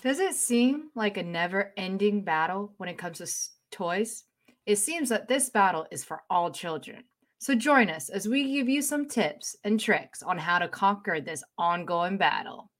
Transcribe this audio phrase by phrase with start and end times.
[0.00, 4.24] Does it seem like a never ending battle when it comes to s- toys?
[4.64, 7.04] It seems that this battle is for all children.
[7.38, 11.20] So join us as we give you some tips and tricks on how to conquer
[11.20, 12.70] this ongoing battle.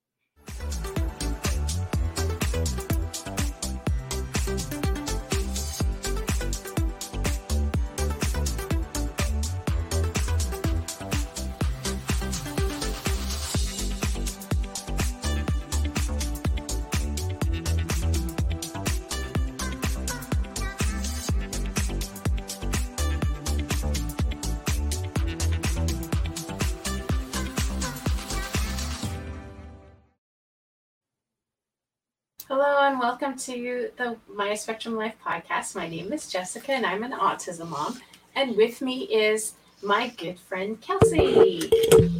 [32.98, 35.76] And welcome to the Maya Spectrum Life podcast.
[35.76, 38.00] My name is Jessica and I'm an autism mom.
[38.34, 39.52] And with me is
[39.84, 41.70] my good friend Kelsey.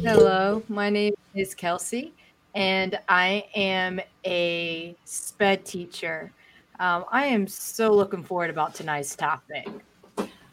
[0.03, 2.13] Hello, my name is Kelsey,
[2.55, 6.31] and I am a SPED teacher.
[6.79, 9.67] Um, I am so looking forward about tonight's topic.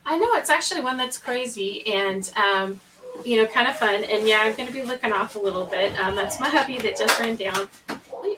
[0.04, 2.80] I know it's actually one that's crazy and um,
[3.24, 4.02] you know kind of fun.
[4.02, 5.96] And yeah, I'm going to be looking off a little bit.
[6.00, 7.68] Um, that's my hubby that just ran down.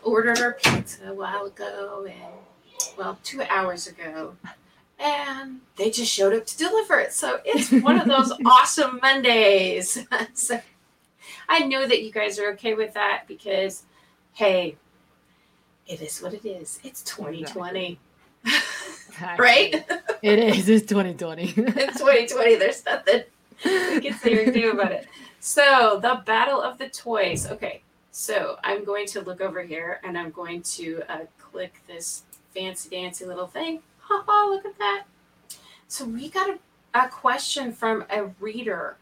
[0.04, 2.32] We ordered our pizza a while ago, and
[2.96, 4.36] well, two hours ago,
[4.98, 7.12] and they just showed up to deliver it.
[7.12, 10.06] So it's one of those awesome Mondays.
[10.34, 10.60] so
[11.48, 13.84] I know that you guys are okay with that because,
[14.34, 14.76] hey,
[15.86, 16.80] it is what it is.
[16.84, 17.98] It's 2020.
[19.38, 19.74] right?
[20.22, 20.68] It is.
[20.68, 21.42] It's 2020.
[21.56, 22.56] it's 2020.
[22.56, 23.22] There's nothing
[23.64, 25.06] we can say or do about it.
[25.40, 27.46] So, the Battle of the Toys.
[27.46, 32.22] Okay, so I'm going to look over here and I'm going to uh, click this
[32.54, 33.80] fancy dancy little thing.
[34.00, 35.04] Ha ha, look at that.
[35.86, 36.58] So, we got a,
[36.94, 38.96] a question from a reader,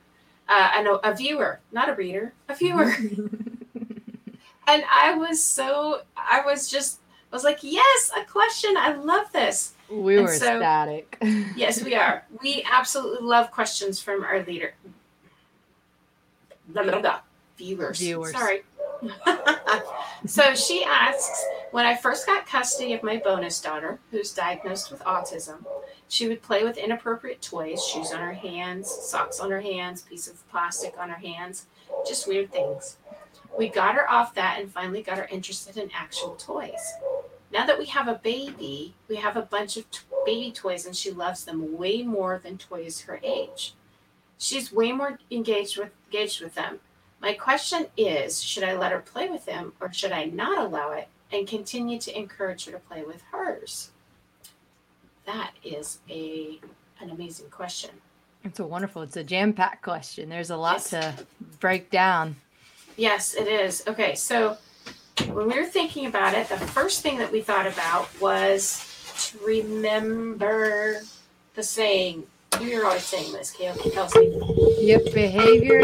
[0.48, 2.84] uh, I know a viewer, not a reader, a viewer.
[4.68, 7.00] and I was so, I was just,
[7.32, 8.77] I was like, yes, a question.
[8.77, 9.74] I love this.
[9.90, 11.18] we And were so- ecstatic.
[11.56, 12.24] Yes, we are.
[12.42, 14.74] We absolutely love questions from our leader.
[16.68, 17.20] Blah, blah, blah.
[17.56, 17.98] Viewers.
[17.98, 18.33] Viewers.
[18.33, 18.62] Sorry.
[20.27, 25.01] so she asks When I first got custody of my bonus daughter, who's diagnosed with
[25.05, 25.64] autism,
[26.08, 30.29] she would play with inappropriate toys, shoes on her hands, socks on her hands, piece
[30.29, 31.67] of plastic on her hands,
[32.07, 32.96] just weird things.
[33.58, 36.92] We got her off that and finally got her interested in actual toys.
[37.52, 40.95] Now that we have a baby, we have a bunch of t- baby toys and
[40.95, 43.74] she loves them way more than toys her age.
[44.39, 46.80] She's way more engaged with engaged with them.
[47.27, 50.92] My question is, should I let her play with them or should I not allow
[50.92, 53.91] it and continue to encourage her to play with hers?
[55.25, 56.61] That is a
[57.01, 57.91] an amazing question.
[58.45, 60.29] It's a wonderful, it's a jam packed question.
[60.29, 60.91] There's a lot Yes.
[60.91, 61.27] to
[61.59, 62.37] break down.
[62.97, 63.83] Yes, it is.
[63.89, 64.57] Okay, so
[65.27, 68.87] when we were thinking about it, the first thing that we thought about was
[69.33, 71.01] to remember
[71.57, 72.23] the saying.
[72.61, 74.33] You're always saying this, Kel- Kelsey.
[74.81, 75.83] Yep, behavior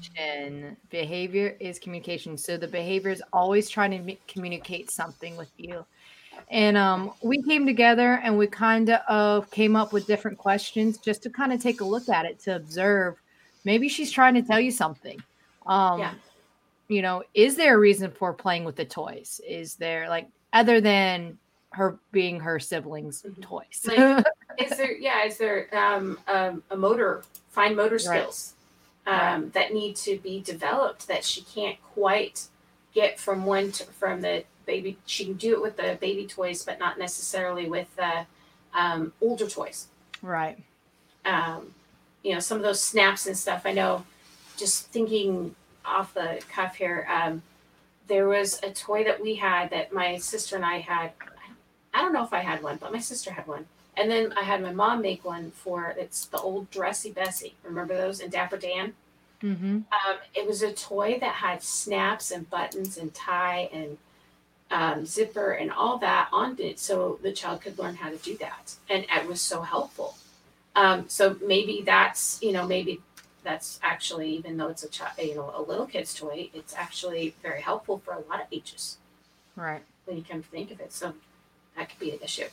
[0.00, 0.76] communication.
[0.90, 2.36] Behavior is communication.
[2.36, 5.84] So the behavior is always trying to me- communicate something with you.
[6.50, 11.22] And um, we came together and we kind of came up with different questions just
[11.22, 13.16] to kind of take a look at it to observe.
[13.64, 15.22] Maybe she's trying to tell you something.
[15.66, 16.14] Um, Yeah.
[16.88, 19.40] You know, is there a reason for playing with the toys?
[19.46, 21.38] Is there like other than
[21.70, 23.40] her being her siblings' Mhm.
[23.40, 23.86] toys?
[23.86, 24.26] Like,
[24.58, 28.26] is there yeah is there um, um, a motor fine motor Right.
[29.10, 32.46] Um, that need to be developed that she can't quite
[32.94, 36.62] get from one to, from the baby she can do it with the baby toys
[36.64, 38.26] but not necessarily with the
[38.74, 39.88] um, older toys.
[40.22, 40.58] Right.
[41.24, 41.74] um,
[42.22, 44.04] you know some of those snaps and stuff i know
[44.56, 45.54] just thinking
[45.84, 47.42] off the cuff here um,
[48.06, 51.12] there was a toy that we had that my sister and i had
[51.94, 53.66] i don't know if i had one but my sister had one.
[53.96, 57.54] And then i had my mom make one for it's the old Dressy Bessy.
[57.64, 58.94] Remember those in dapper dan
[59.42, 59.76] Mm-hmm.
[59.76, 63.96] um, it was a toy that had snaps and buttons and tie and
[64.70, 68.36] um, zipper and all that on it so the child could learn how to do
[68.38, 68.74] that.
[68.88, 70.16] And it was so helpful.
[70.76, 73.00] Um, so maybe that's you know maybe
[73.42, 77.34] that's actually even though it's a child you know a little kid's toy it's actually
[77.42, 78.98] very helpful for a lot of ages.
[79.56, 79.82] Right.
[80.04, 80.92] when you come to think of it.
[80.92, 81.14] So
[81.76, 82.46] that could be an issue.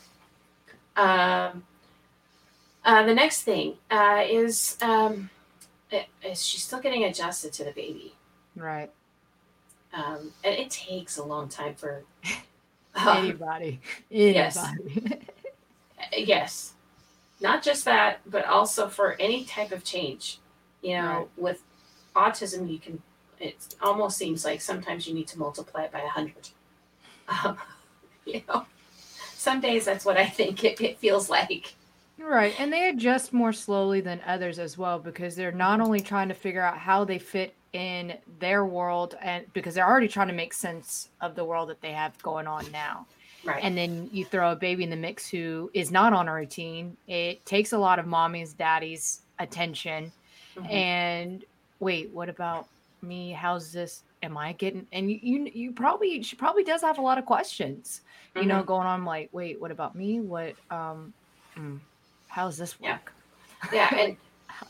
[0.96, 1.64] Um,
[2.84, 5.30] uh, the next thing uh, is um,
[5.92, 8.14] i- is she's still getting adjusted to the baby
[8.56, 8.92] Right.
[9.94, 12.04] um, and it takes a long time for
[12.96, 13.80] um, Anybody.
[14.10, 14.58] yes.
[16.16, 16.74] Yes
[17.40, 20.40] not just that but also for any type of change
[20.82, 21.28] you know Right.
[21.38, 21.64] with
[22.16, 23.02] autism you can
[23.40, 26.50] it almost seems like sometimes you need to multiply it by a hundred
[27.44, 27.58] Um,
[28.26, 28.66] you know,
[29.36, 31.76] some days that's what I think it, it feels like.
[32.20, 32.60] Right.
[32.60, 36.34] And they adjust more slowly than others as well because they're not only trying to
[36.34, 40.54] figure out how they fit in their world and because they're already trying to make
[40.54, 43.06] sense of the world that they have going on now.
[43.44, 43.64] Right.
[43.64, 46.98] And then you throw a baby in the mix who is not on a routine.
[47.08, 50.12] It takes a lot of mommy's, daddy's attention.
[50.56, 50.72] Mhm.
[50.74, 51.46] And
[51.80, 52.68] wait, what about
[53.04, 53.32] me?
[53.32, 54.04] How's this?
[54.24, 54.88] Am I getting?
[54.92, 58.02] And you, you, you probably she probably does have a lot of questions,
[58.36, 58.66] you know, Mhm.
[58.66, 59.06] going on.
[59.06, 60.20] Like, wait, what about me?
[60.20, 60.56] What?
[60.72, 61.14] Um,
[61.56, 61.80] mm,
[62.38, 62.94] how's this Yeah.
[62.94, 63.14] work?
[63.74, 64.18] yeah, and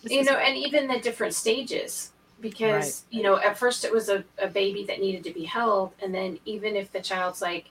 [0.03, 0.43] you know, work?
[0.45, 4.85] and even the different stages because you know at first it was a, a baby
[4.85, 7.65] that needed to be held and then even if the child's like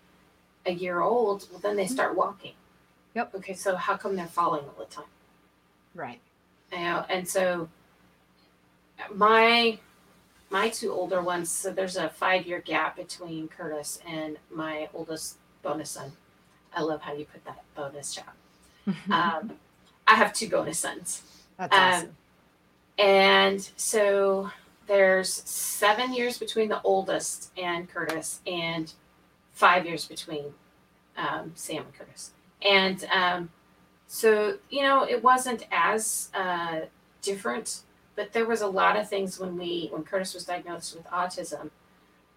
[0.67, 2.53] a year old well then they start walking
[3.15, 3.35] Yep.
[3.37, 5.05] okay so how come they're falling all the time
[5.95, 6.21] right.
[6.73, 7.69] you know and so
[9.15, 9.79] my
[10.51, 15.37] my two older ones so there's a five year gap between curtis and my oldest
[15.63, 16.11] bonus son
[16.75, 18.35] i love how you put that bonus job
[19.13, 19.53] um,
[20.07, 21.23] i have two bonus sons
[21.59, 22.17] That's um, awesome.
[22.99, 24.51] and so
[24.87, 28.93] there's seven years between the oldest and Curtis, and
[29.53, 30.55] five years between
[31.17, 32.31] um, Sam and Curtis.
[32.63, 33.51] And um,
[34.07, 36.81] so, you know, it wasn't as uh,
[37.23, 37.81] different,
[38.15, 41.71] but there was a lot of things when we, when Curtis was diagnosed with autism.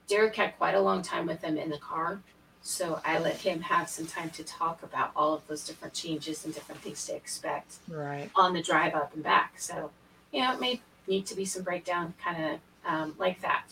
[0.08, 2.22] Derek had quite a long time with him in the car.
[2.62, 6.46] So I let him have some time to talk about all of those different changes
[6.46, 8.30] and different things to expect Right.
[8.36, 9.60] on the drive up and back.
[9.60, 9.92] So,
[10.32, 13.64] you know, it may need to be some breakdown kind of um, like that.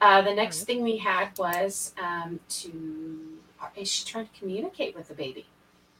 [0.00, 3.38] Uh, the next thing we had was um, to,
[3.76, 5.46] is she trying to communicate with the baby?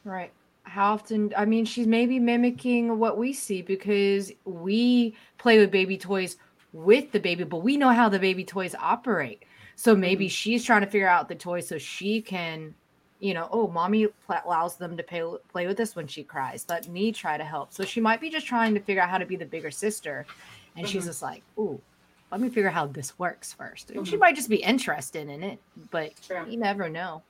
[0.05, 0.31] Right.
[0.63, 1.33] How often?
[1.35, 6.37] I mean, she's maybe mimicking what we see because we play with baby toys
[6.71, 9.43] with the baby, but we know how the baby toys operate.
[9.79, 12.75] So maybe she's trying to figure out the toy so she can,
[13.21, 15.23] you know, oh, mommy pl- allows them to pay,
[15.53, 16.65] play with this when she cries.
[16.67, 17.71] Let me try to help.
[17.71, 20.25] So she might be just trying to figure out how to be the bigger sister.
[20.75, 21.07] And she's Mhm.
[21.07, 21.79] just like, oh,
[22.29, 23.91] let me figure out how this works first.
[23.91, 25.59] And she might just be interested in it,
[25.91, 26.45] but True.
[26.49, 27.23] you never know.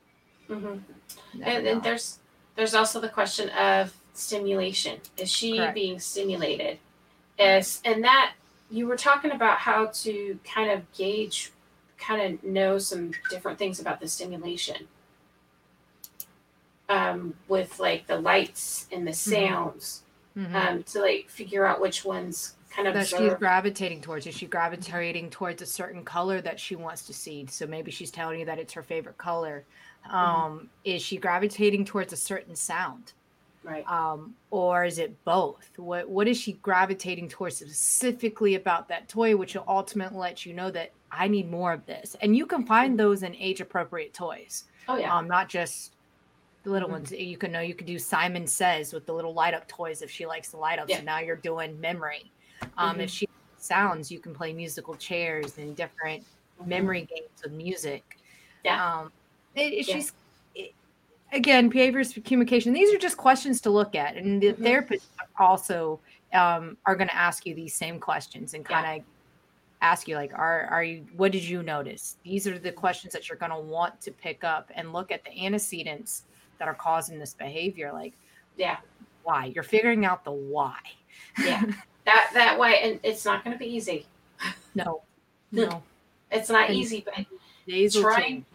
[0.47, 1.71] hmm never And, know.
[1.73, 2.17] and there's
[2.55, 4.99] there's also the question of stimulation.
[5.17, 5.75] Is she Correct.
[5.75, 6.79] being stimulated?
[7.37, 8.33] Is and that
[8.71, 11.51] you were talking about how to kind of gauge,
[11.99, 14.87] kind of know some different things about the stimulation.
[16.87, 20.03] Um, with like the lights and the sounds,
[20.35, 20.55] Mhm.
[20.55, 24.25] um, to like figure out which ones kind of that she's gravitating towards.
[24.25, 27.45] Is she gravitating towards a certain color that she wants to see?
[27.47, 29.65] So maybe she's telling you that it's her favorite color.
[30.07, 30.15] Mm-hmm.
[30.15, 33.13] Um, Is she gravitating towards a certain sound?
[33.63, 33.85] right.
[33.87, 35.69] Um, or is it both?
[35.75, 40.53] What What is she gravitating towards specifically about that toy, which will ultimately let you
[40.53, 42.15] know that I need more of this?
[42.21, 45.15] And you can find those in age appropriate toys, Oh yeah.
[45.15, 45.93] um, not just
[46.63, 46.93] the little Mhm.
[46.93, 47.11] ones.
[47.11, 50.11] You can know you could do Simon Says with the little light up toys if
[50.11, 50.89] she likes to light up.
[50.89, 50.97] Yeah.
[50.97, 52.31] So now you're doing memory.
[52.77, 53.27] Um, If she
[53.57, 56.23] sounds, you can play musical chairs and different
[56.61, 56.67] Mhm.
[56.67, 58.17] memory games with music.
[58.63, 58.99] Yeah.
[58.99, 59.11] Um,
[59.55, 59.95] it, it- Yeah.
[59.95, 60.13] she's
[60.55, 60.73] it,
[61.31, 62.73] again behaviors for communication.
[62.73, 64.57] These are just questions to look at, and the Mhm.
[64.59, 65.07] therapists
[65.39, 65.99] also
[66.31, 69.05] um, are going to ask you these same questions and kind of
[69.81, 73.29] ask you like are are you what did you notice these are the questions that
[73.29, 76.23] you're going to want to pick up and look at the antecedents
[76.57, 78.13] that are causing this behavior like
[78.57, 78.77] Yeah.
[79.23, 80.77] why you're figuring out the why
[81.37, 81.63] Yeah.
[82.05, 84.05] That that way, and it's not going to be easy.
[84.73, 85.03] no
[85.51, 85.83] no
[86.31, 87.25] It's not And- easy, but
[87.67, 88.45] days Trying-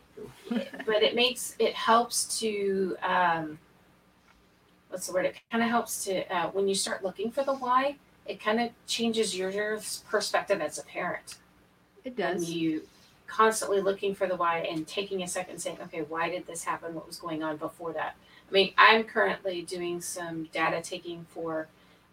[0.51, 3.59] but it makes it helps to um,
[4.89, 5.27] what's the word?
[5.27, 7.97] It kind of helps to uh, when you start looking for the why.
[8.27, 11.37] It kind of changes your, your perspective as a parent.
[12.05, 12.83] it When does you
[13.27, 16.95] constantly looking for the why and taking a second, saying, "Okay, why did this happen?
[16.95, 18.17] What was going on before that?"
[18.49, 21.69] I mean, I'm currently doing some data taking for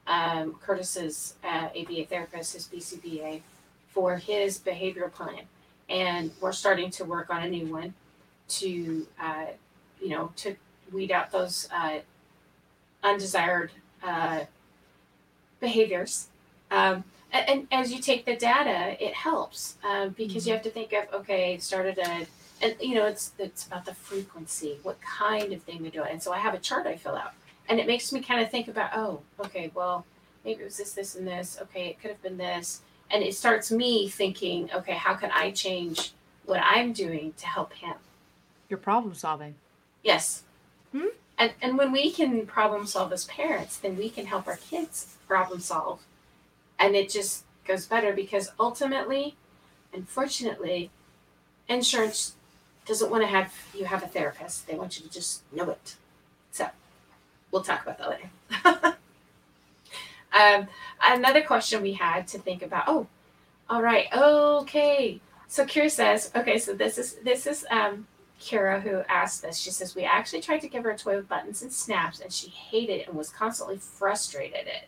[0.07, 3.41] um, Curtis's uh, ABA therapist, his BCBA,
[3.89, 5.43] for his behavioral plan,
[5.89, 7.93] and we're starting to work on a new one
[8.47, 9.45] to, uh,
[10.01, 10.55] you know, to
[10.91, 11.99] weed out those uh,
[13.03, 13.71] undesired
[14.03, 14.41] uh,
[15.61, 16.27] behaviors.
[16.69, 20.69] Um, and, and as you take the data, it helps um, because you have to
[20.69, 22.27] think of okay, started a,
[22.61, 26.09] and you know, it's it's about the frequency, what kind of thing they're doing.
[26.11, 27.31] And so I have a chart I fill out,
[27.69, 30.05] and it makes me kind of think about oh, okay, well,
[30.43, 31.57] maybe it was this, this, and this.
[31.61, 35.51] Okay, it could have been this, and it starts me thinking, okay, how can I
[35.51, 36.11] change
[36.45, 37.95] what I'm doing to help him?
[38.71, 39.55] you're problem solving
[40.03, 40.43] Yes.
[40.93, 41.07] Hmm?
[41.41, 45.17] And and when we can problem solve as parents, then we can help our kids
[45.27, 45.99] problem solve.
[46.77, 49.35] And it just goes better because ultimately,
[49.91, 50.91] unfortunately,
[51.67, 52.35] insurance
[52.85, 54.67] doesn't want to have you have a therapist.
[54.67, 55.95] They want you to just know it.
[56.51, 56.67] So
[57.49, 58.29] we'll talk about that later.
[60.39, 60.67] um,
[61.03, 62.83] another question we had to think about.
[62.85, 63.07] Oh,
[63.67, 64.05] all right.
[64.13, 65.19] Okay.
[65.47, 68.05] So Kira says, okay, so this is this is um
[68.41, 69.57] Kira who asked this.
[69.57, 72.33] She says, We actually tried to give her a toy with buttons and snaps, and
[72.33, 74.87] she hated it and was constantly frustrated it.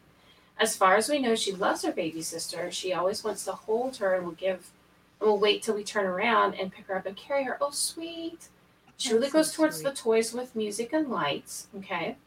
[0.60, 2.72] As far as we know, she loves her baby sister.
[2.72, 4.72] She always wants to hold her and will give
[5.20, 7.58] and will wait till we turn around and pick her up and carry her.
[7.62, 8.48] Oh, sweet.
[8.98, 9.90] She really goes so towards sweet.
[9.90, 11.68] the toys with music and lights.
[11.78, 12.18] Okay.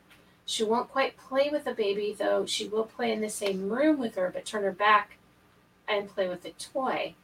[0.44, 3.98] She won't quite play with the baby, though she will play in the same room
[3.98, 5.18] with her, but turn her back
[5.88, 7.14] and play with the toy.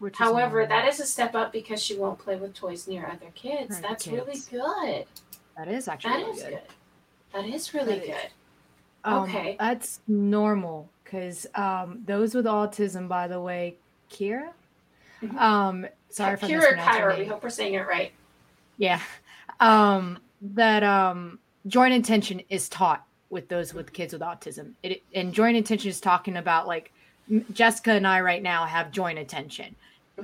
[0.00, 0.68] Which However, normal.
[0.76, 3.76] that is a step up because she won't play with toys near other kids.
[3.78, 4.16] Other That's kids.
[4.16, 5.06] really good.
[5.56, 6.50] that is actually That really is good.
[6.50, 6.60] good.
[7.34, 8.08] That is really That is.
[8.08, 8.30] good.
[9.04, 9.56] Um, Okay.
[9.58, 13.76] That's normal because um, those with autism, by the way,
[14.10, 14.48] Kira.
[15.22, 15.36] Mhm.
[15.38, 18.12] Um, sorry Kira mispronounced her Kyra, we hope we're saying it right.
[18.78, 19.00] Yeah.
[19.60, 24.72] Um, that um, joint attention is taught with those with kids with autism.
[24.82, 26.90] It, and joint attention is talking about like
[27.52, 29.76] Jessica and I right now have joint attention.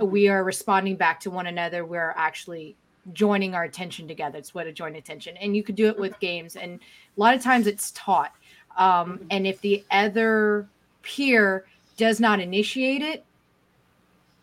[0.05, 1.85] We are responding back to one another.
[1.85, 2.76] We're actually
[3.12, 4.38] joining our attention together.
[4.38, 5.37] It's what a joint attention.
[5.37, 6.57] And you could do it with games.
[6.57, 8.33] And a lot of times it's taught.
[8.76, 9.26] Um, Mhm.
[9.31, 10.69] and if the other
[11.03, 13.25] peer does not initiate it,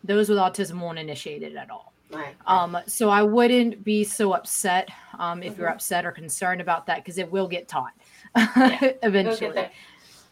[0.02, 1.92] those with autism won't initiate it at all.
[2.10, 2.34] Right.
[2.46, 5.74] Um, so I wouldn't be so upset um, if you're Mhm.
[5.74, 7.92] upset or concerned about that because it will get taught
[8.34, 8.44] We'll
[9.02, 9.52] eventually.
[9.52, 9.70] get there.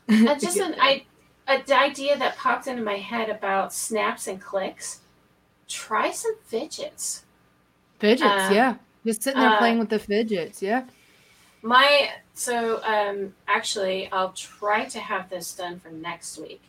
[0.29, 1.05] Uh, just an I,
[1.47, 5.01] an idea that popped into my head about snaps and clicks.
[5.73, 7.23] Try some fidgets.
[7.99, 8.75] fidgets, uh, yeah.
[9.07, 10.85] Just sitting there uh, playing with the fidgets, yeah.
[11.63, 16.61] My so um actually I'll try to have this done for next week.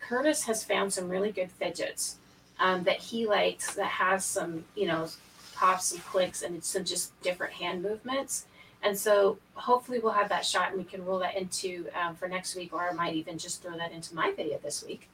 [0.00, 2.16] Curtis has found some really good fidgets
[2.58, 5.08] um, that he likes that has some you know
[5.54, 8.46] pops and clicks and some just different hand movements.
[8.82, 12.28] And so hopefully we'll have that shot and we can roll that into um, for
[12.28, 15.08] next week, or I might even just throw that into my video this week.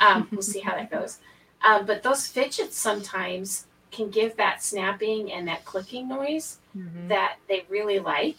[0.00, 1.18] Um, we'll see how that goes.
[1.62, 7.08] Um, but those fidgets sometimes can give that snapping and that clicking noise Mhm.
[7.08, 8.36] that they really like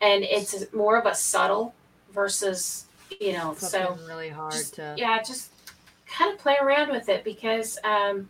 [0.00, 1.74] and it's more of a subtle
[2.12, 2.86] versus
[3.20, 4.94] you know so really hard just, to.
[4.96, 5.50] yeah just
[6.06, 8.28] kind of play around with it because um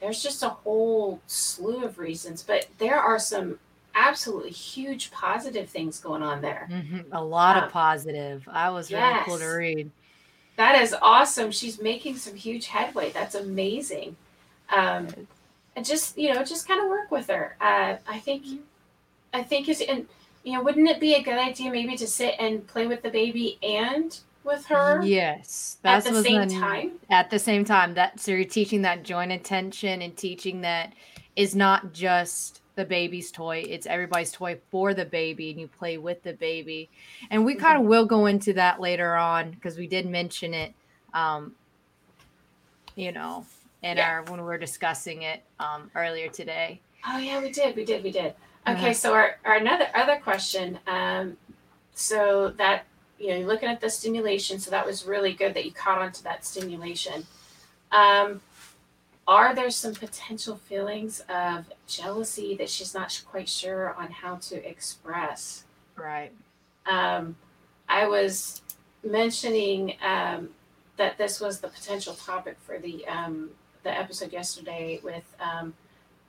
[0.00, 3.58] there's just a whole slew of reasons but there are some
[3.94, 7.06] absolutely huge positive things going on there Mhm.
[7.12, 8.48] A lot Um, of positive.
[8.48, 9.90] I was really cool to read.
[10.58, 11.50] That is awesome.
[11.50, 13.10] She's making some huge headway.
[13.10, 14.14] That's amazing.
[14.76, 15.08] Um
[15.74, 17.56] and just you know just kind of work with her.
[17.60, 18.44] Uh i think
[19.32, 20.06] i think it's and
[20.44, 23.10] you know wouldn't it be a good idea maybe to sit and play with the
[23.10, 26.92] baby and with her Yes, at the same on- time?
[27.10, 30.94] At the same time, that so you're teaching that joint attention and teaching that
[31.36, 35.98] is not just the baby's toy; it's everybody's toy for the baby, and you play
[35.98, 36.88] with the baby.
[37.30, 40.72] And we kind of will go into that later on because we did mention it.
[41.12, 41.54] Um,
[42.94, 43.44] you know,
[43.82, 44.08] in Yeah.
[44.08, 46.80] our when we were discussing it um, earlier today.
[47.06, 48.34] oh yeah we did we did we did
[48.66, 48.92] okay Uh-huh.
[48.92, 51.36] so our, our another other question um
[51.94, 52.84] so that
[53.20, 55.98] you know you're looking at the stimulation so that was really good that you caught
[55.98, 57.24] on to that stimulation
[57.92, 58.40] um
[59.28, 64.68] are there some potential feelings of jealousy that she's not quite sure on how to
[64.68, 65.64] express
[65.96, 66.32] Right.
[66.86, 67.36] um,
[67.88, 68.62] I was
[69.04, 70.48] mentioning um,
[70.96, 73.50] that this was the potential topic for the um,
[73.84, 75.74] the episode yesterday with um,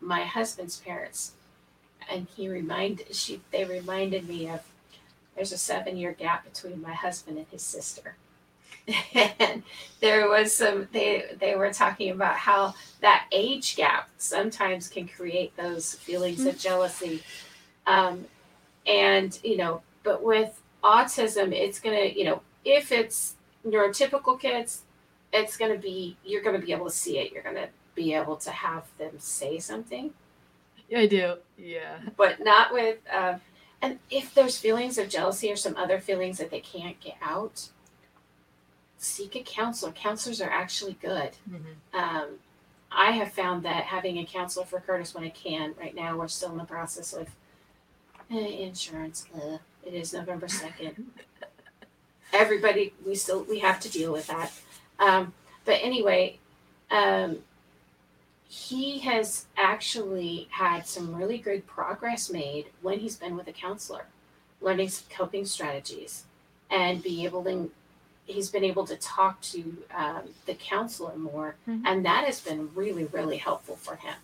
[0.01, 1.33] my husband's parents,
[2.11, 4.61] and he reminded she they reminded me of
[5.35, 8.15] there's a seven year gap between my husband and his sister.
[9.13, 9.63] and
[9.99, 15.55] there was some they they were talking about how that age gap sometimes can create
[15.57, 17.21] those feelings of jealousy
[17.85, 18.25] um,
[18.87, 23.35] and you know but with autism it's gonna you know if it's
[23.67, 24.83] neurotypical kids
[25.33, 28.51] it's gonna be you're gonna be able to see it you're gonna be able to
[28.51, 30.13] have them say something
[30.87, 31.35] yeah, I do.
[31.57, 31.99] Yeah.
[32.17, 33.41] but not with um,
[33.81, 37.69] and if there's feelings of jealousy or some other feelings that they can't get out
[38.99, 41.75] seek a counselor counselors are actually good Mhm.
[41.93, 42.39] um,
[42.91, 45.75] I have found that having a counselor for Curtis when I can.
[45.79, 47.27] Right now, we're still in the process of
[48.31, 49.25] eh, insurance.
[49.35, 51.11] Ugh, it is November second.
[52.33, 54.51] Everybody, we still we have to deal with that.
[54.99, 55.33] Um,
[55.65, 56.39] but anyway,
[56.91, 57.43] um,
[58.47, 64.07] he has actually had some really good progress made when he's been with a counselor,
[64.61, 66.23] learning some coping strategies,
[66.71, 67.71] and be able to.
[68.35, 69.59] He's been able to talk to
[69.95, 71.81] um, the counselor more Mhm.
[71.85, 74.15] and that has been really really helpful for him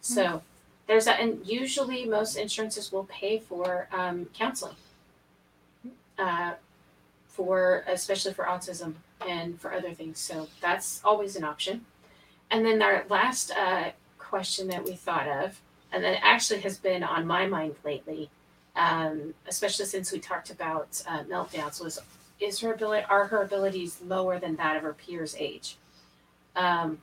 [0.00, 0.42] so
[0.86, 4.76] there's a, and usually most insurances will pay for um, counseling
[6.18, 6.52] uh,
[7.28, 8.94] for especially for autism
[9.26, 10.18] and for other things.
[10.18, 11.84] So that's always an option.
[12.50, 15.60] And then our last uh, question that we thought of,
[15.92, 18.30] and that actually has been on my mind lately,
[18.76, 21.98] um, especially since we talked about uh, meltdowns, was
[22.40, 25.76] is her ability are her abilities lower than that of her peers' age?
[26.56, 26.98] Um,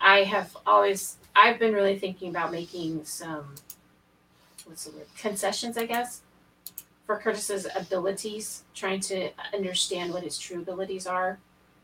[0.00, 3.54] I have always I've been really thinking about making some
[4.64, 6.22] what's the word concessions, I guess,
[7.06, 11.38] for Curtis's abilities, trying to understand what his true abilities are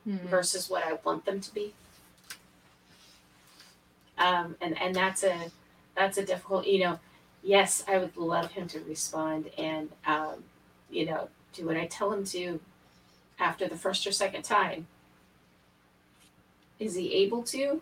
[0.07, 0.29] Mhm.
[0.29, 1.75] versus what I want them to be.
[4.19, 5.51] Um, and and that's a
[5.95, 6.99] that's a difficult, you know.
[7.43, 10.43] Yes, I would love him to respond and um,
[10.91, 12.61] you know do what I tell him to
[13.39, 14.87] after the first or second time.
[16.79, 17.81] Is he able to?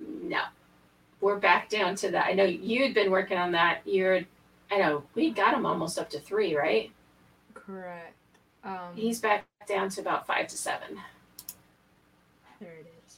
[0.00, 0.42] No.
[1.20, 2.26] We're back down to that.
[2.26, 3.80] I know you'd been working on that.
[3.84, 4.20] You're,
[4.70, 6.90] I know we got him almost up to three, right?
[7.54, 8.14] Correct.
[8.64, 10.98] Um, He's back down to about five to seven.
[12.60, 13.16] there it is.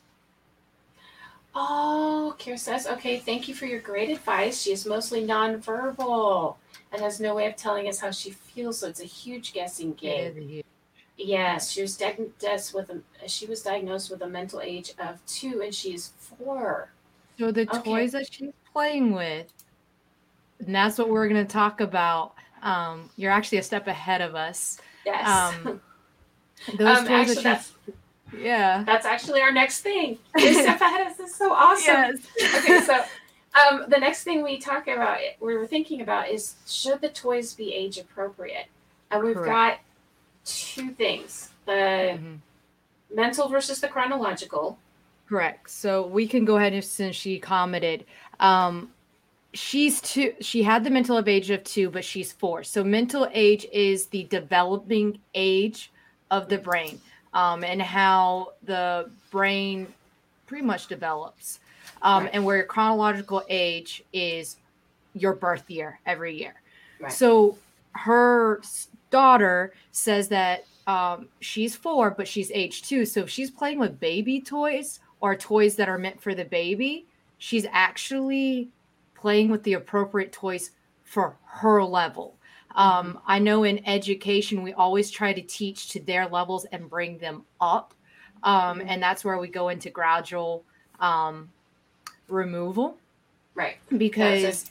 [1.55, 4.63] Oh, Kira says, okay, thank you for your great advice.
[4.63, 6.57] She is mostly nonverbal
[6.93, 9.93] and has no way of telling us how she feels, so it's a huge guessing
[9.95, 10.21] game.
[10.21, 10.65] It is a huge-
[11.19, 15.63] Yes, she was diagnosed with a she was diagnosed with a mental age of two,
[15.63, 16.91] and she is four.
[17.39, 17.83] So the Okay.
[17.83, 19.47] toys that she's playing with,
[20.59, 22.35] and that's what we're going to talk about.
[22.63, 24.79] Um, you're actually a step ahead of us.
[25.07, 25.81] Yes, Um,
[26.77, 27.73] Those Um, toys actually, that that's
[28.37, 28.83] yeah.
[28.85, 30.19] that's actually our next thing.
[30.37, 31.17] You're a step ahead of us.
[31.17, 32.19] This is so awesome.
[32.39, 32.55] Yes.
[32.59, 33.03] okay, so
[33.57, 37.55] um, the next thing we talk about, we were thinking about is should the toys
[37.55, 38.67] be age appropriate?
[39.11, 39.49] And we've Correct.
[39.49, 39.79] got
[40.45, 42.39] two things: the Mhm.
[43.15, 44.79] mental versus the chronological.
[45.29, 45.71] Correct.
[45.71, 48.05] So we can go ahead and since she commented,
[48.39, 48.93] um,
[49.55, 50.35] she's two.
[50.41, 52.63] She had the mental age of two, but she's four.
[52.63, 55.91] So mental age is the developing age
[56.31, 57.01] of the brain,
[57.33, 59.93] um, and how the brain
[60.47, 61.61] pretty much develops.
[62.03, 62.31] Um, Right.
[62.35, 64.57] And where your chronological age is
[65.15, 66.55] your birth year every year.
[67.01, 67.13] Right.
[67.13, 67.59] So
[67.93, 68.61] her
[69.11, 73.05] daughter says that um, she's four, but she's age two.
[73.05, 77.07] So if she's playing with baby toys or toys that are meant for the baby,
[77.39, 78.69] she's actually
[79.15, 80.71] playing with the appropriate toys
[81.03, 82.37] for her level.
[82.75, 87.19] Um, I know in education, we always try to teach to their levels and bring
[87.19, 87.95] them up.
[88.43, 88.85] Um, Mhm.
[88.89, 90.65] and that's where we go into gradual
[91.01, 91.51] um,
[92.29, 92.97] removal
[93.55, 93.77] Right.
[93.97, 94.71] because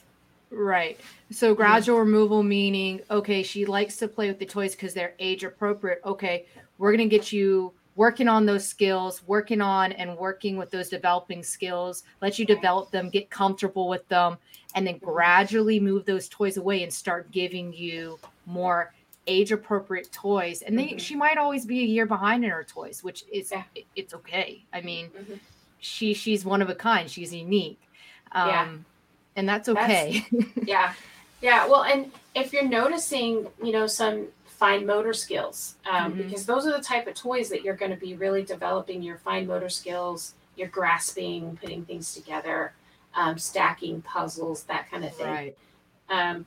[0.50, 0.98] right
[1.32, 5.42] so gradual removal meaning okay she likes to play with the toys because they're age
[5.42, 6.46] appropriate okay
[6.78, 10.88] we're going to get you working on those skills working on and working with those
[10.88, 14.36] developing skills let you develop them get comfortable with them
[14.76, 18.16] and then gradually move those toys away and start giving you
[18.46, 18.92] more
[19.26, 21.00] age appropriate toys and they Mhm.
[21.00, 23.64] she might always be a year behind in her toys which is Yeah.
[23.96, 25.40] it's okay i mean Mhm.
[25.78, 27.78] She she's one of a kind she's unique
[28.32, 28.68] um Yeah.
[29.36, 30.26] and that's That's- okay
[30.64, 30.92] Yeah.
[31.42, 31.66] Yeah.
[31.68, 36.16] Well, and if you're noticing, you know, some fine motor skills, um, Mhm.
[36.16, 39.18] because those are the type of toys that you're going to be really developing your
[39.18, 42.72] fine motor skills, your grasping, putting things together,
[43.14, 45.26] um, stacking puzzles, that kind of thing.
[45.26, 45.56] right
[46.08, 46.46] um,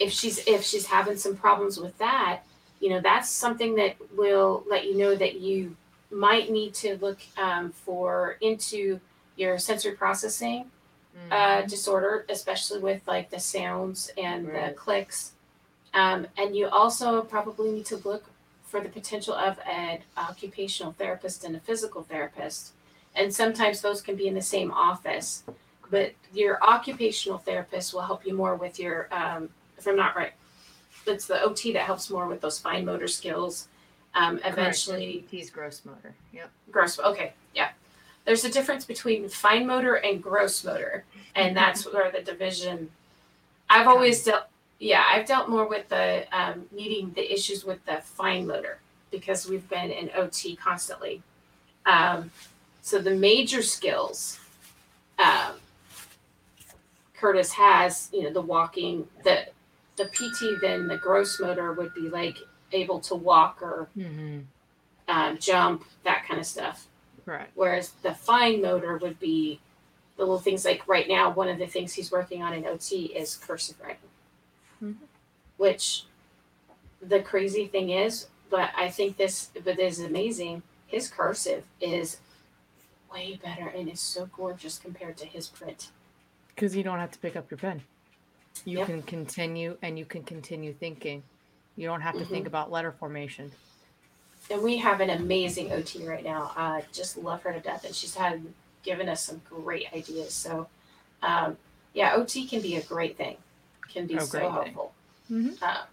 [0.00, 2.40] if she's if she's having some problems with that,
[2.80, 5.76] you know, that's something that will let you know that you
[6.10, 9.00] might need to look um, for into
[9.36, 10.70] your sensory processing
[11.30, 11.68] uh, Mhm.
[11.68, 15.32] disorder, especially with like the sounds and the clicks.
[15.94, 18.24] Um, and you also probably need to look
[18.64, 22.72] for the potential of an occupational therapist and a physical therapist.
[23.14, 25.42] And sometimes those can be in the same office.
[25.90, 30.32] But your occupational therapist will help you more with your, um, if I'm not right,
[31.06, 33.68] it's the OT that helps more with those fine motor skills.
[34.16, 36.50] Um, eventually, he's gross motor yep.
[36.70, 37.68] Gross okay yeah.
[38.24, 42.90] There's a difference between fine motor and gross motor and that's where the division
[43.68, 44.44] i've always dealt
[44.78, 48.78] yeah i've dealt more with the um, needing the issues with the fine motor
[49.10, 51.22] because we've been in ot constantly.
[51.84, 52.30] Um,
[52.82, 54.38] so the major skills
[55.18, 55.54] um,
[57.14, 59.46] curtis has you know the walking the
[59.96, 62.36] the pt then the gross motor would be like
[62.72, 64.40] able to walk or mm-hmm.
[65.08, 66.86] um, jump that kind of stuff
[67.24, 69.60] correct Whereas the fine motor would be
[70.16, 73.06] the little things like right now, one of the things he's working on in OT
[73.06, 74.08] is cursive writing.
[74.82, 74.96] Mhm.
[75.56, 76.04] Which
[77.00, 82.20] the crazy thing is, but I think this but is amazing, his cursive is
[83.12, 85.90] way better and is so gorgeous compared to his print.
[86.48, 87.82] Because you don't have to pick up your pen.
[88.64, 88.86] You Yep.
[88.86, 91.22] can continue and you can continue thinking.
[91.76, 92.48] You don't have to think Mhm.
[92.48, 93.52] about letter formation.
[94.48, 96.52] and we have an amazing OT right now.
[96.54, 98.40] Uh, just love her to death, and she's had
[98.84, 100.32] given us some great ideas.
[100.32, 100.68] So,
[101.20, 101.58] um,
[101.94, 103.38] yeah, OT can be a great thing.
[103.88, 104.94] Can be A so helpful.
[105.28, 105.60] Mhm.
[105.60, 105.86] Um,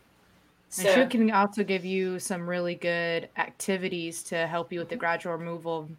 [0.78, 4.90] And so she can also give you some really good activities to help you with
[4.90, 5.90] the gradual removal,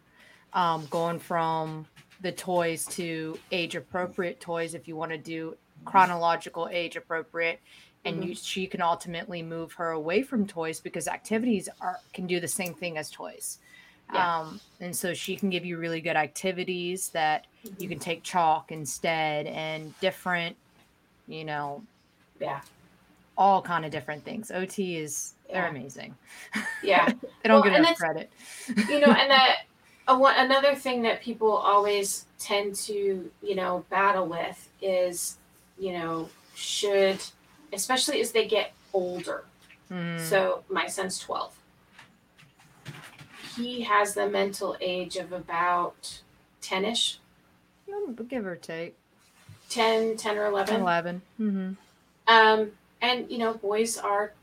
[0.53, 1.87] um, going from
[2.21, 7.59] the toys to age appropriate toys if you want to do chronological age appropriate.
[8.05, 12.39] And you, she can ultimately move her away from toys because activities are can do
[12.39, 13.57] the same thing as toys.
[14.13, 14.39] Yeah.
[14.41, 17.81] Um, and so she can give you really good activities that Mm-hmm.
[17.81, 20.55] you can take chalk instead and different,
[21.27, 21.81] you know,
[22.39, 22.61] yeah,
[23.37, 24.51] all kind of different things.
[24.51, 26.15] OT is they're amazing.
[26.83, 27.07] yeah.
[27.43, 28.29] They don't Well, get enough credit.
[28.87, 29.61] you know, and that
[30.07, 35.37] uh, one, another thing that people always tend to, you know, battle with is,
[35.79, 37.19] you know, should,
[37.73, 39.43] especially as they get older.
[39.91, 41.55] Mm, So my son's 12.
[43.55, 46.21] He has the mental age of about
[46.61, 47.19] 10 ish,
[48.27, 48.95] give or take
[49.69, 50.81] 10, 10 or 11.
[50.81, 51.21] 11.
[51.39, 51.71] Mm-hmm.
[52.27, 54.33] Um, and, you know, boys are,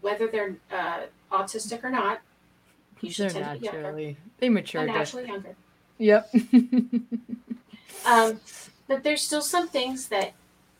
[0.00, 1.00] whether they're uh,
[1.32, 2.20] autistic or not,
[3.00, 3.82] usually They're tend to be younger.
[3.82, 4.84] naturally they mature.
[4.84, 5.56] They're naturally younger.
[5.98, 6.34] Yep.
[8.06, 8.38] Um,
[8.86, 10.34] but there's still some things that,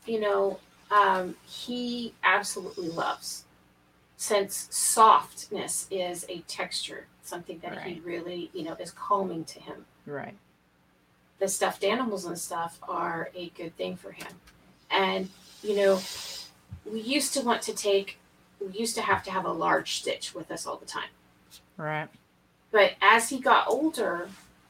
[0.05, 0.59] you know,
[0.91, 3.43] um, he absolutely loves.
[4.17, 9.85] Since softness is a texture, something that he really, you know, is calming to him.
[10.05, 10.35] right.
[11.37, 14.27] The stuffed animals and stuff are a good thing for him.
[14.89, 15.29] And,
[15.61, 15.99] you know,
[16.89, 18.17] we used to want to take,
[18.61, 21.09] we used to have to have a large stitch with us all the time.
[21.75, 22.07] Right.
[22.71, 24.29] But as he got older,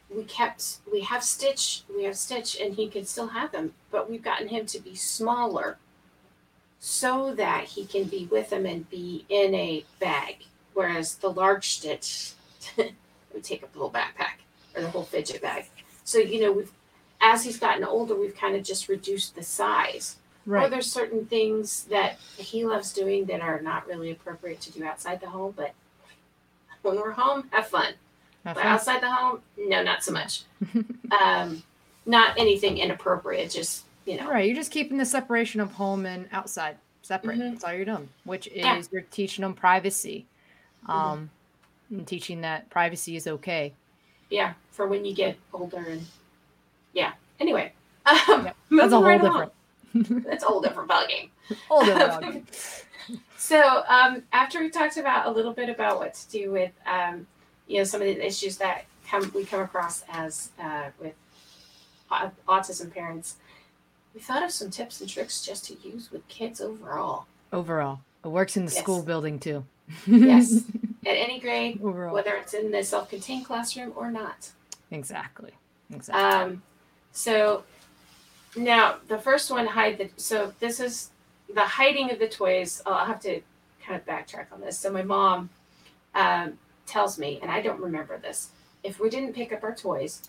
[0.10, 3.73] we kept we have Stitch, we have Stitch, and he can still have them.
[3.91, 5.78] But we've gotten him to be smaller,
[6.88, 10.36] so that he can be with them and be in a bag.
[10.76, 12.34] Whereas the large Stitch
[12.78, 14.38] would take up the whole backpack
[14.76, 15.65] or the whole fidget bag.
[16.04, 16.71] So you know, we've
[17.21, 20.17] as he's gotten older, we've kind of just reduced the size.
[20.48, 20.69] Or Right.
[20.69, 25.19] there's certain things that he loves doing that are not really appropriate to do outside
[25.19, 25.74] the home, but
[26.84, 27.93] when we're home, have fun.
[28.43, 28.67] Have But fun.
[28.74, 30.43] outside the home, no, not so much.
[31.19, 31.63] um,
[32.06, 34.29] not anything inappropriate, just you know.
[34.29, 34.45] Right.
[34.47, 37.37] You're just keeping the separation of home and outside separate.
[37.37, 37.51] Mhm.
[37.51, 38.09] That's all you're doing.
[38.23, 38.81] Which is Yeah.
[38.91, 40.25] you're teaching them privacy.
[40.87, 40.89] Mhm.
[40.93, 41.29] Um,
[41.89, 43.73] and teaching that privacy is okay.
[44.29, 46.05] Yeah, for when you get older and
[46.93, 47.13] yeah.
[47.39, 47.73] Anyway,
[48.05, 49.51] um, moving That's a whole right along.
[49.93, 50.23] different.
[50.25, 51.29] That's a whole different ballgame.
[51.69, 52.43] Older dog.
[53.37, 57.27] So um, after we talked about a little bit about what to do with um,
[57.67, 61.13] you know some of the issues that come we come across as uh, with
[62.47, 63.35] autism parents,
[64.15, 68.30] we thought of some tips and tricks just to use with kids overall Overall, it
[68.30, 68.82] works in the Yes.
[68.82, 69.63] school building too.
[70.08, 70.63] Yes.
[71.06, 72.13] at any grade, Overall.
[72.13, 74.49] whether it's in the self-contained classroom or not.
[74.91, 75.51] Exactly.
[75.93, 76.23] Exactly.
[76.23, 76.63] Um,
[77.12, 77.63] so
[78.58, 81.10] now the first one hide the so this is
[81.54, 82.82] the hiding of the toys.
[82.86, 83.41] I'll have to
[83.86, 84.80] kind of backtrack on this.
[84.80, 85.49] So my mom
[86.15, 88.49] um, tells me, and I don't remember this.
[88.84, 90.28] If we didn't pick up our toys,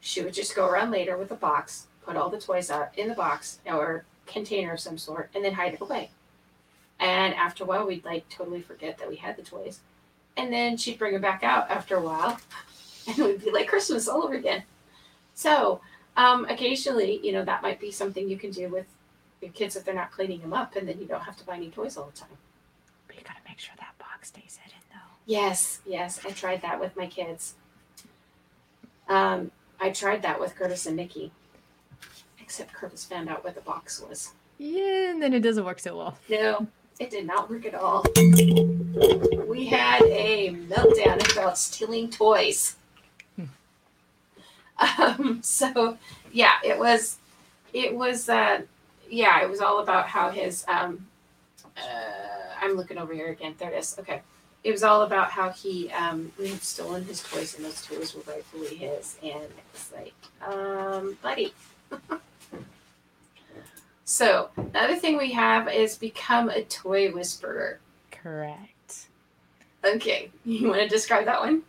[0.00, 3.08] she would just go around later with a box, put all the toys out in
[3.08, 6.10] the box or container of some sort, and then hide it away.
[7.00, 9.80] And after a while, we'd like totally forget that we had the toys,
[10.36, 12.38] and then she'd bring them back out after a while,
[13.08, 14.62] and it would be like Christmas all over again.
[15.34, 15.80] So
[16.16, 18.86] um, occasionally, you know, that might be something you can do with
[19.40, 21.58] your kids if they're not cleaning them up, and then you don't have to buy
[21.58, 22.38] new toys all the time.
[23.06, 25.16] but you gotta make sure that box stays hidden though.
[25.26, 27.54] Yes, yes, I tried that with my kids.
[29.08, 31.32] Um, I tried that with Curtis and Nikki,
[32.44, 34.34] except Curtis found out where the box was.
[34.58, 36.18] Yeah, and then it doesn't work so well.
[36.28, 36.66] No,
[37.00, 38.04] it did not work at all.
[39.48, 42.76] We had a meltdown about stealing toys.
[44.98, 45.96] Um, so
[46.32, 47.18] yeah, it was,
[47.72, 48.62] it was, uh,
[49.08, 51.06] yeah, it was all about how his, um,
[51.76, 53.54] uh, I'm looking over here again.
[53.56, 53.96] There it is.
[54.00, 54.20] Okay.
[54.64, 58.14] It was all about how he, um, we had stolen his toys and those toys
[58.14, 59.16] were rightfully his.
[59.22, 60.14] And it was like,
[60.46, 61.54] um, buddy.
[64.04, 67.80] so the other thing we have is become a toy whisperer.
[68.10, 69.06] Correct.
[69.84, 70.30] Okay.
[70.44, 71.62] You want to describe that one?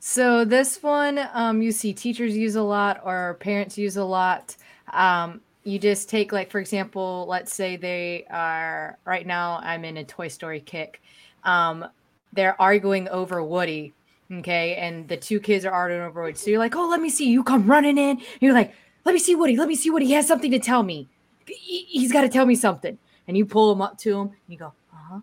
[0.00, 4.56] So this one, um, you see teachers use a lot or parents use a lot.
[4.92, 9.60] Um, you just take like, for example, let's say they are right now.
[9.62, 11.02] I'm in a Toy Story kick.
[11.42, 11.86] Um,
[12.32, 13.92] they're arguing over Woody.
[14.32, 16.38] Okay, and the two kids are arguing over Woody.
[16.38, 18.20] So you're like, "Oh, let me see." You come running in.
[18.40, 19.56] You're like, let me see Woody.
[19.56, 20.06] Let me see Woody.
[20.06, 21.08] He has something to tell me.
[21.46, 22.98] He, he's got to tell me something.
[23.26, 25.20] And you pull him up to him and you go, uh huh,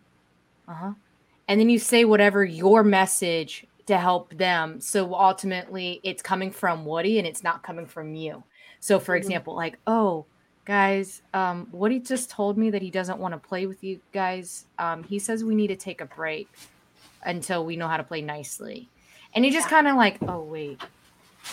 [0.67, 0.91] uh huh.
[1.47, 4.79] And then you say whatever your message to help them.
[4.81, 8.43] So ultimately, it's coming from Woody and it's not coming from you.
[8.79, 9.17] So, for Mhm.
[9.17, 10.25] example, like, oh,
[10.65, 14.65] guys, um, Woody just told me that he doesn't want to play with you guys.
[14.79, 16.47] Um, he says we need to take a break
[17.23, 18.89] until we know how to play nicely.
[19.34, 20.81] And you just kind of like, oh, wait.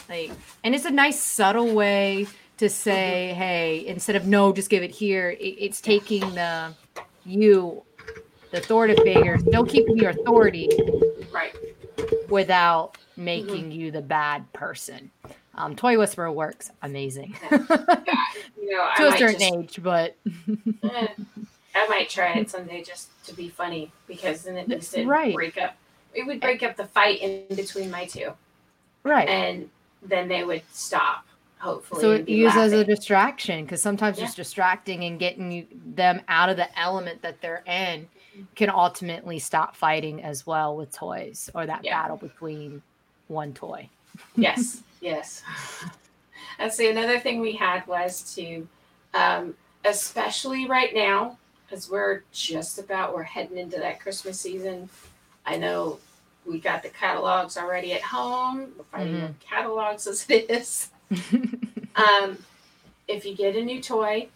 [0.09, 0.31] Like,
[0.65, 2.27] and it's a nice, subtle way
[2.59, 6.75] to say, hey, instead of no, just give it here, it, it's taking the
[7.25, 7.83] you,
[8.51, 10.69] the authoritative figure, still keeping your authority
[11.33, 11.55] Right.
[12.29, 15.11] without making you the bad person.
[15.55, 17.69] Um, Toy Whisperer works amazing You know,
[18.83, 20.17] I to a might certain just, age, but
[20.85, 21.09] eh,
[21.75, 25.35] I might try it someday just to be funny because then at least it Right.
[25.35, 25.77] break up.
[26.15, 28.33] It would break up the fight in between my two,
[29.05, 29.29] right.
[29.29, 29.69] and
[30.03, 31.25] then they would stop.
[31.59, 34.25] Hopefully, so it be use as a distraction because sometimes Yeah.
[34.27, 38.09] just distracting and getting you, them out of the element that they're in
[38.55, 42.01] can ultimately stop fighting as well with toys or that Yeah.
[42.03, 42.81] battle between
[43.27, 43.89] one toy.
[44.37, 45.43] yes, yes.
[46.61, 48.67] And see, another thing we had was to,
[49.15, 51.39] um, especially right now,
[51.71, 54.89] as we're just about we're heading into that Christmas season.
[55.47, 56.01] I know
[56.45, 58.73] we got the catalogs already at home.
[58.77, 59.39] We're finding Mhm.
[59.39, 60.91] the catalogs as it is.
[61.97, 62.39] Um,
[63.09, 64.29] if you get a new toy,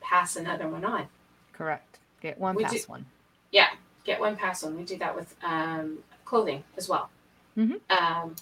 [0.00, 1.06] pass another one on.
[1.52, 1.98] Correct.
[2.20, 3.06] Get one We pass do- one.
[3.52, 3.68] Yeah,
[4.04, 4.76] get one, pass one.
[4.76, 7.10] We do that with um, clothing as well.
[7.56, 7.78] Mhm.
[7.90, 8.34] Um,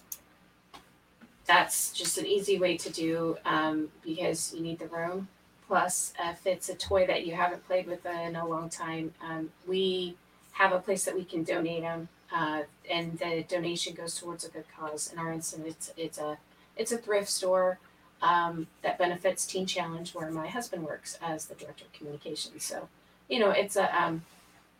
[1.44, 5.28] that's just an easy way to do um, because you need the room.
[5.66, 9.50] Plus, if it's a toy that you haven't played with in a long time, um,
[9.66, 10.16] we
[10.52, 14.48] have a place that we can donate them, uh, and the donation goes towards a
[14.50, 15.10] good cause.
[15.12, 16.38] In our instance, it's it's a
[16.76, 17.78] it's a thrift store
[18.22, 22.64] um, that benefits Teen Challenge, where my husband works as the director of communications.
[22.64, 22.88] So,
[23.28, 24.22] you know, it's a um,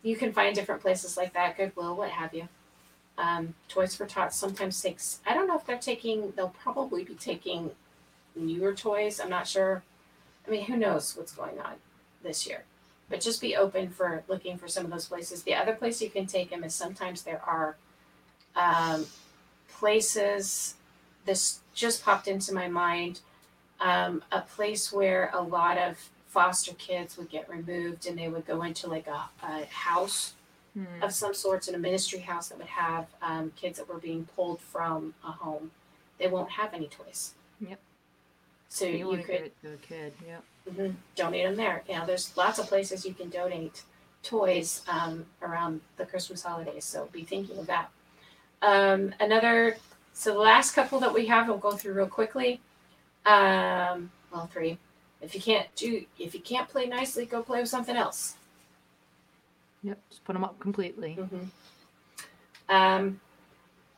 [0.01, 2.47] you can find different places like that, Goodwill, what have you.
[3.17, 5.19] Um, Toys for Tots sometimes takes.
[5.25, 6.33] I don't know if they're taking.
[6.35, 7.71] They'll probably be taking
[8.35, 9.19] newer toys.
[9.19, 9.83] I'm not sure.
[10.47, 11.75] I mean, who knows what's going on
[12.23, 12.63] this year?
[13.09, 15.43] But just be open for looking for some of those places.
[15.43, 17.75] The other place you can take them is sometimes there are
[18.55, 19.05] um,
[19.71, 20.75] places.
[21.25, 23.21] This just popped into my mind.
[23.79, 28.45] Um, a place where a lot of foster kids would get removed and they would
[28.45, 30.33] go into like a, a house
[30.75, 31.03] Hmm.
[31.03, 34.25] of some sorts in a ministry house that would have um, kids that were being
[34.35, 35.69] pulled from a home.
[36.17, 37.33] They won't have any toys.
[37.61, 37.79] Yep.
[38.69, 40.13] So You, you, could get it to a kid.
[40.27, 40.43] Yep.
[40.71, 41.83] mhm, donate them there.
[41.87, 43.83] You know, there's lots of places you can donate
[44.23, 46.85] toys um, around the Christmas holidays.
[46.85, 47.91] So be thinking of that.
[48.63, 49.77] Um, another,
[50.13, 52.61] so the last couple that we have, I'll go through real quickly.
[53.25, 54.77] Um, well, three.
[55.21, 58.35] If you can't do, if you can't play nicely, go play with something else.
[59.83, 59.97] Yep.
[60.09, 61.17] Just put them up completely.
[61.19, 61.47] Mhm.
[62.69, 63.19] Um,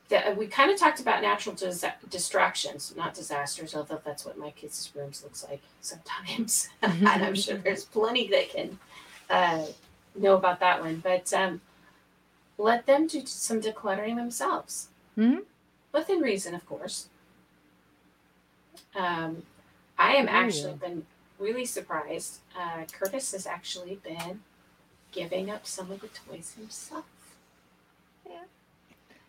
[0.10, 4.52] the, we kind of talked about natural dis- distractions, not disasters, although that's what my
[4.52, 6.70] kids' rooms looks like sometimes.
[6.82, 8.80] and I'm sure there's plenty that can
[9.30, 9.66] uh,
[10.16, 10.98] know about that one.
[11.04, 11.62] But um,
[12.60, 15.42] let them do some decluttering themselves, Mhm.
[15.96, 17.08] Within reason, of course.
[18.96, 19.44] Um,
[19.98, 20.88] I am Oh, actually yeah.
[20.88, 21.06] been
[21.40, 22.40] really surprised.
[22.58, 24.42] Uh, Curtis has actually been
[25.12, 27.06] giving up some of the toys himself.
[28.30, 28.44] Yeah.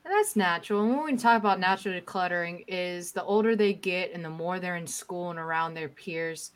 [0.04, 0.82] And that's natural.
[0.82, 4.58] And when we talk about natural decluttering, is the older they get and the more
[4.60, 6.52] they're in school and around their peers,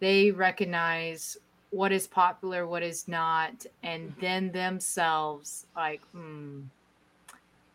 [0.00, 1.36] they recognize
[1.70, 4.20] what is popular, what is not, and Mhm.
[4.20, 6.62] then themselves like, hmm,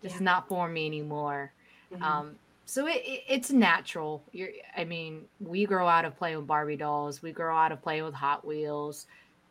[0.01, 1.51] this is not for me anymore.
[1.93, 2.01] Mhm.
[2.01, 4.21] Um, so it, it, it's natural.
[4.31, 7.21] You're, I mean, we grow out of playing with Barbie dolls.
[7.21, 9.07] We grow out of playing with Hot Wheels.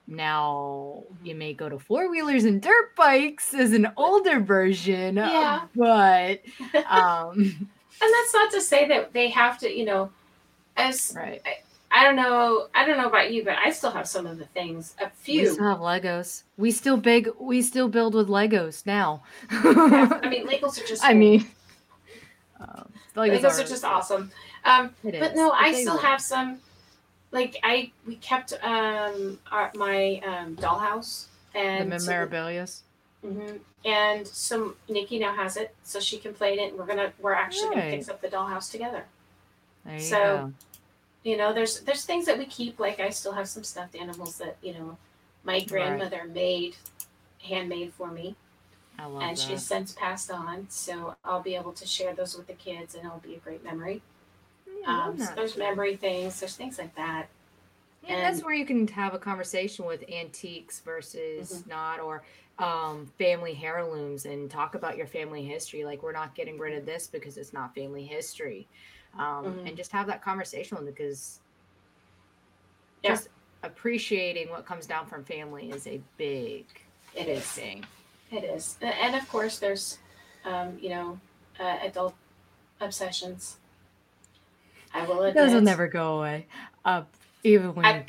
[0.07, 5.63] Now you may go to four wheelers and dirt bikes as an older version, Yeah.
[5.77, 6.41] but
[6.89, 7.69] um, and
[8.01, 10.11] that's not to say that they have to, you know,
[10.77, 11.43] as right.
[11.91, 14.45] I don't know, I don't know about you, but I still have some of the
[14.47, 14.95] things.
[15.01, 15.43] A few.
[15.43, 16.43] We still have Legos.
[16.57, 17.31] We still big.
[17.39, 19.23] We still build with Legos now.
[19.51, 21.03] I mean, Legos are just.
[21.05, 21.47] I mean,
[22.61, 24.31] um, Legos, Legos, are just awesome.
[24.65, 26.59] Um, but is, no, I still have some.
[27.31, 32.81] Like I, we kept um our, my um dollhouse the and so- memorabilias.
[33.25, 33.59] Mhm.
[33.85, 36.69] And so Nikki now has it, so she can play in it.
[36.71, 39.05] And we're gonna, we're actually gonna fix up the dollhouse together.
[39.85, 40.53] There you So, go.
[41.25, 44.39] you know there's there's things that we keep like i still have some stuffed animals
[44.39, 44.97] that you know
[45.45, 46.77] my grandmother made
[47.43, 48.35] handmade for me
[48.99, 49.41] I love and that.
[49.41, 53.05] she's since passed on so i'll be able to share those with the kids and
[53.05, 54.03] it'll be a great memory
[54.87, 56.41] I Um, so there's memory things.
[56.41, 57.29] There's things like that.
[58.07, 62.23] Yeah, that's where you can have a conversation with antiques versus not, or
[62.59, 65.85] um, family heirlooms, and talk about your family history.
[65.85, 68.67] Like we're not getting rid of this because it's not family history,
[69.19, 69.67] um, Mhm.
[69.67, 71.41] and just have that conversation because
[73.03, 73.11] Yeah.
[73.11, 73.29] just
[73.63, 76.65] appreciating what comes down from family is a big,
[77.15, 77.45] It big is.
[77.45, 77.85] thing.
[78.31, 78.77] It is.
[78.83, 79.99] And of course, there's,
[80.45, 81.19] um, you know,
[81.59, 82.15] uh, adult
[82.81, 83.57] obsessions.
[84.95, 85.35] I will admit.
[85.35, 86.47] Those will never go away.
[86.85, 87.03] Uh,
[87.45, 88.05] even when I- you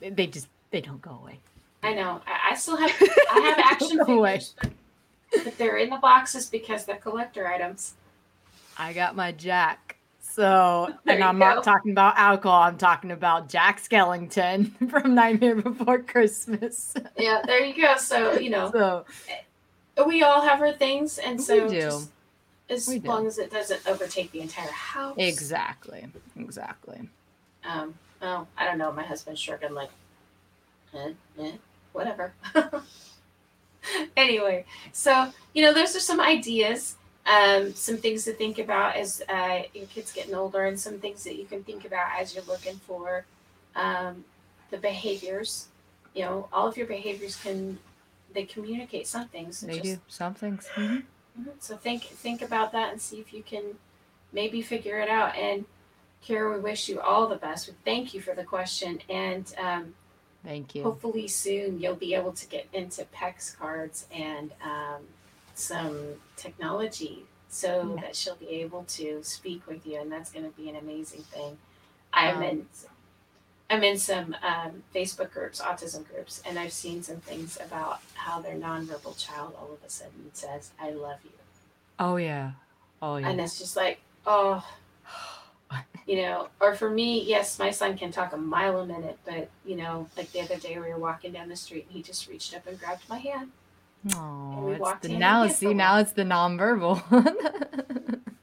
[0.00, 1.38] get, they just they don't go away.
[1.82, 2.20] I know.
[2.26, 2.90] I, I still have.
[3.00, 4.70] I have action figures, but,
[5.44, 7.94] but they're in the boxes because they're collector items.
[8.76, 9.85] I got my Jack.
[10.36, 11.46] So, There and I'm go.
[11.54, 12.60] not talking about alcohol.
[12.60, 16.92] I'm talking about Jack Skellington from Nightmare Before Christmas.
[17.16, 17.96] Yeah, there you go.
[17.96, 19.06] So you know, So,
[20.06, 22.10] we all have our things, and so just
[22.68, 23.08] as We do.
[23.08, 25.14] long as it doesn't overtake the entire house.
[25.16, 26.06] exactly,
[26.38, 27.08] exactly.
[27.64, 28.92] Um, oh, I don't know.
[28.92, 29.88] My husband's shrugging like,
[30.92, 31.52] eh, eh,
[31.94, 32.34] whatever.
[34.18, 39.22] anyway, so you know, those are some ideas, um, some things to think about as
[39.28, 42.44] uh, your kids getting older, and some things that you can think about as you're
[42.44, 43.24] looking for
[43.74, 44.24] um,
[44.70, 45.68] the behaviors.
[46.14, 47.78] You know, all of your behaviors can
[48.32, 49.60] they communicate some things.
[49.60, 50.66] They just- do some things.
[50.74, 51.04] Mhm.
[51.40, 51.52] Mhm.
[51.60, 53.78] So think think about that and see if you can
[54.32, 55.34] maybe figure it out.
[55.36, 55.64] And
[56.22, 57.68] Kara, we wish you all the best.
[57.68, 59.94] We thank you for the question, and um,
[60.44, 60.82] Thank you.
[60.82, 65.06] hopefully soon you'll be able to get into PECS cards and um,
[65.56, 68.02] some technology so Yeah.
[68.02, 71.22] that she'll be able to speak with you, and that's going to be an amazing
[71.22, 71.58] thing.
[72.12, 72.68] I'm Um, in.
[73.68, 78.40] I'm in some um, Facebook groups, autism groups, and I've seen some things about how
[78.40, 81.30] their nonverbal child all of a sudden says, "I love you."
[81.98, 82.52] Oh yeah.
[83.02, 83.28] Oh yeah.
[83.28, 84.64] and it's just like oh
[86.06, 89.48] you know or for me yes my son can talk a mile a minute but
[89.64, 92.26] you know like the other day we were walking down the street and he just
[92.28, 93.50] reached up and grabbed my hand
[94.14, 95.46] Oh, we it's walked the now.
[95.48, 97.02] See, now it's the nonverbal.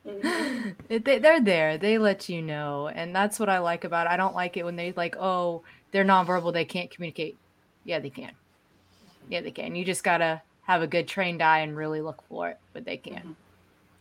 [0.06, 0.76] Mhm.
[0.89, 1.78] It- they, they're there.
[1.78, 4.08] They let you know, and that's what I like about.
[4.08, 4.12] It.
[4.12, 6.54] I don't like it when they like, oh, they're nonverbal.
[6.54, 7.38] They can't communicate.
[7.84, 8.32] Yeah, they can.
[9.30, 9.76] Yeah, they can.
[9.76, 12.97] You just gotta have a good trained eye and really look for it, but they
[12.97, 13.36] can.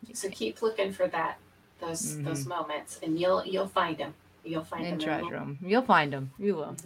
[0.07, 0.17] Mhm.
[0.17, 1.39] so keep looking for that
[1.81, 5.59] those those moments and you'll you'll find them you'll find And them treasure them.
[5.63, 6.31] You'll find them.
[6.39, 6.77] You will.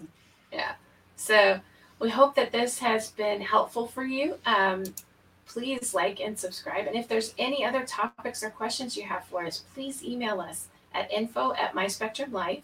[0.53, 0.73] Yeah.
[1.17, 1.61] So
[1.99, 4.39] we hope that this has been helpful for you.
[4.45, 4.85] Um,
[5.47, 6.87] please like and subscribe.
[6.87, 10.69] And if there's any other topics or questions you have for us, please email us
[10.95, 12.63] at info at my spectrum life,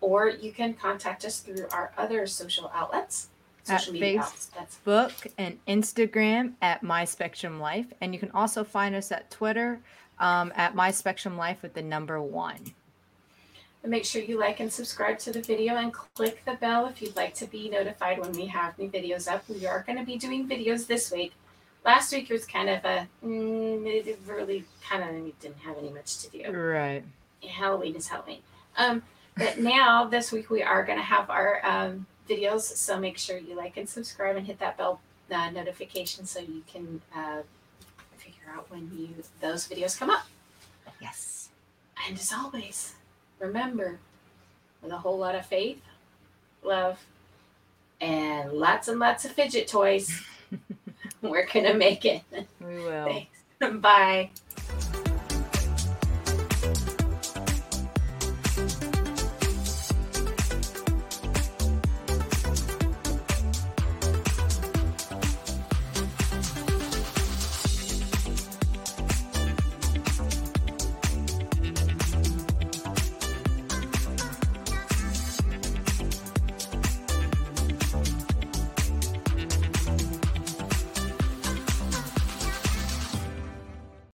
[0.00, 3.28] or you can contact us through our other social outlets.
[3.68, 4.46] At Social media face- outlets.
[4.56, 9.30] That's Book and Instagram at My Spectrum Life, and you can also find us at
[9.30, 9.80] Twitter
[10.18, 12.58] um, at My Spectrum Life with the number one.
[13.82, 17.00] And make sure you like and subscribe to the video and click the bell if
[17.00, 19.48] you'd like to be notified when we have new videos up.
[19.48, 21.32] We are going to be doing videos this week.
[21.84, 26.18] Last week was kind of a, mm, it really kind of didn't have any much
[26.18, 26.52] to do.
[26.52, 27.02] Right.
[27.48, 28.40] Halloween is Halloween.
[28.76, 29.02] Um,
[29.34, 33.38] but now this week we are going to have our um, videos, so make sure
[33.38, 35.00] you like and subscribe and hit that bell
[35.32, 37.40] uh, notification so you can uh,
[38.18, 39.08] figure out when you
[39.40, 40.26] those videos come up.
[41.00, 41.48] Yes.
[42.06, 42.94] And as always,
[43.40, 43.98] remember,
[44.82, 45.80] with a whole lot of faith,
[46.62, 46.98] love,
[48.00, 50.22] and lots and lots of fidget toys,
[51.22, 52.22] we're gonna make it.
[52.60, 53.26] We will.
[53.60, 53.80] Thanks.
[53.80, 54.30] Bye.